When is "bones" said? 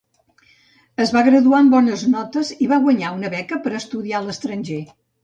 1.75-2.05